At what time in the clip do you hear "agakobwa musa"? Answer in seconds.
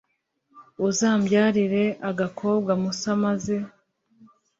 2.09-3.11